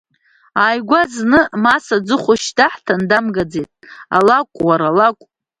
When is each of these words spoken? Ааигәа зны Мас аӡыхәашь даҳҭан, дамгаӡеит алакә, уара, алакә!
Ааигәа 0.63 1.01
зны 1.13 1.39
Мас 1.63 1.85
аӡыхәашь 1.95 2.49
даҳҭан, 2.57 3.01
дамгаӡеит 3.09 3.71
алакә, 4.15 4.57
уара, 4.67 4.87
алакә! 4.91 5.23